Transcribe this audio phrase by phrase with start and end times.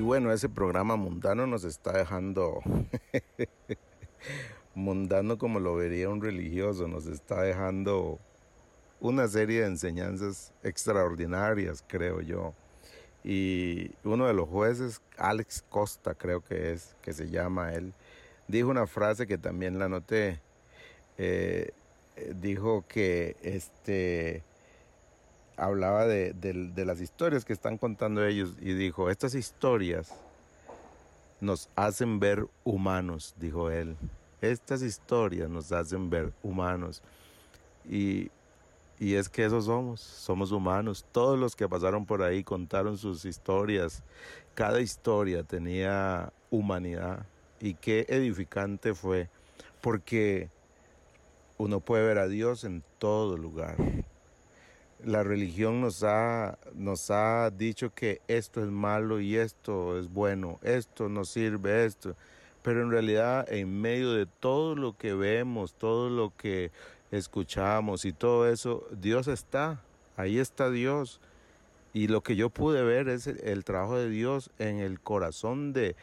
[0.00, 2.60] bueno, ese programa mundano nos está dejando
[4.74, 8.18] mundano como lo vería un religioso, nos está dejando
[9.00, 12.54] una serie de enseñanzas extraordinarias, creo yo.
[13.22, 17.94] Y uno de los jueces, Alex Costa, creo que es, que se llama él,
[18.48, 20.40] dijo una frase que también la noté.
[21.18, 21.70] Eh,
[22.40, 24.42] dijo que este
[25.56, 30.12] hablaba de, de, las historias que están contando ellos y dijo, estas historias
[31.40, 33.96] nos hacen ver humanos, dijo él.
[34.40, 37.02] Estas historias nos hacen ver humanos.
[37.88, 38.30] Y,
[38.98, 41.04] y es que eso somos, somos humanos.
[41.12, 44.02] Todos los que pasaron por ahí contaron sus historias.
[44.54, 47.26] Cada historia tenía humanidad.
[47.60, 49.28] Y qué edificante fue,
[49.80, 50.50] porque
[51.56, 53.76] uno puede ver a Dios en todo lugar.
[55.04, 60.58] La religión nos ha, nos ha dicho que esto es malo y esto es bueno,
[60.62, 62.16] esto no sirve, esto.
[62.62, 66.70] Pero en realidad en medio de todo lo que vemos, todo lo que
[67.10, 69.82] escuchamos y todo eso, Dios está,
[70.16, 71.20] ahí está Dios.
[71.92, 75.94] Y lo que yo pude ver es el trabajo de Dios en el corazón de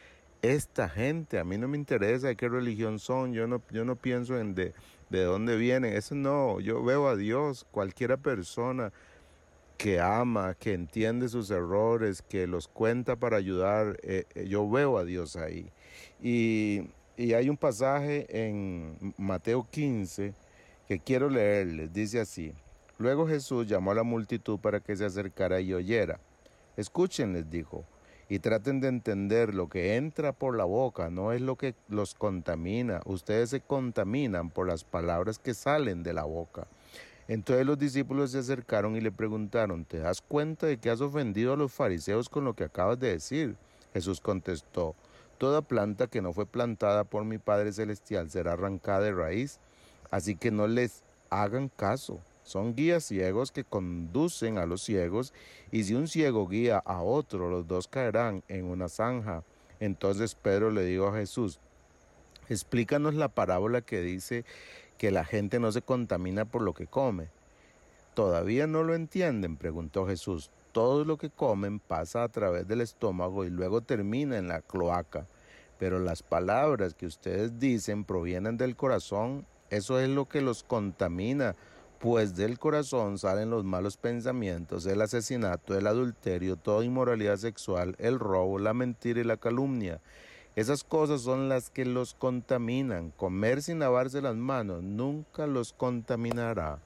[0.42, 1.38] esta gente.
[1.38, 4.54] A mí no me interesa de qué religión son, yo no, yo no pienso en
[4.54, 4.74] de,
[5.08, 8.92] de dónde vienen, eso no, yo veo a Dios, cualquiera persona
[9.78, 14.98] que ama, que entiende sus errores, que los cuenta para ayudar, eh, eh, yo veo
[14.98, 15.70] a Dios ahí.
[16.22, 16.82] Y,
[17.16, 20.34] y hay un pasaje en Mateo 15,
[20.86, 21.92] que quiero leerles.
[21.92, 22.52] Dice así,
[22.98, 26.20] luego Jesús llamó a la multitud para que se acercara y oyera.
[26.76, 27.84] Escuchen, les dijo,
[28.32, 32.14] y traten de entender lo que entra por la boca, no es lo que los
[32.14, 33.02] contamina.
[33.04, 36.66] Ustedes se contaminan por las palabras que salen de la boca.
[37.28, 41.52] Entonces los discípulos se acercaron y le preguntaron, ¿te das cuenta de que has ofendido
[41.52, 43.54] a los fariseos con lo que acabas de decir?
[43.92, 44.94] Jesús contestó,
[45.36, 49.58] Toda planta que no fue plantada por mi Padre Celestial será arrancada de raíz.
[50.10, 52.18] Así que no les hagan caso.
[52.42, 55.32] Son guías ciegos que conducen a los ciegos,
[55.70, 59.44] y si un ciego guía a otro, los dos caerán en una zanja.
[59.80, 61.60] Entonces Pedro le dijo a Jesús,
[62.48, 64.44] explícanos la parábola que dice
[64.98, 67.28] que la gente no se contamina por lo que come.
[68.14, 69.56] ¿Todavía no lo entienden?
[69.56, 70.50] preguntó Jesús.
[70.72, 75.26] Todo lo que comen pasa a través del estómago y luego termina en la cloaca.
[75.78, 81.54] Pero las palabras que ustedes dicen provienen del corazón eso es lo que los contamina,
[82.02, 88.18] pues del corazón salen los malos pensamientos, el asesinato, el adulterio, toda inmoralidad sexual, el
[88.18, 90.00] robo, la mentira y la calumnia.
[90.56, 93.12] Esas cosas son las que los contaminan.
[93.12, 96.80] Comer sin lavarse las manos nunca los contaminará.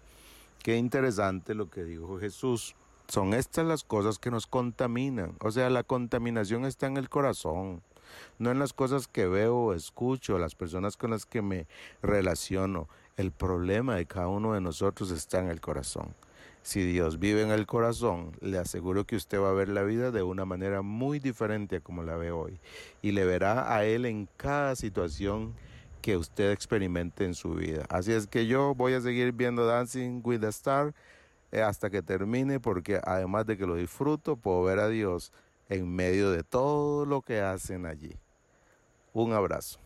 [0.62, 2.76] Qué interesante lo que dijo Jesús.
[3.08, 5.34] Son estas las cosas que nos contaminan.
[5.40, 7.80] O sea, la contaminación está en el corazón
[8.38, 11.66] no en las cosas que veo o escucho, las personas con las que me
[12.02, 12.88] relaciono.
[13.16, 16.14] El problema de cada uno de nosotros está en el corazón.
[16.62, 20.10] Si Dios vive en el corazón, le aseguro que usted va a ver la vida
[20.10, 22.58] de una manera muy diferente a como la ve hoy.
[23.02, 25.54] Y le verá a Él en cada situación
[26.02, 27.84] que usted experimente en su vida.
[27.88, 30.94] Así es que yo voy a seguir viendo Dancing with the Star
[31.52, 35.32] eh, hasta que termine porque además de que lo disfruto, puedo ver a Dios
[35.68, 38.12] en medio de todo lo que hacen allí.
[39.12, 39.80] Un abrazo.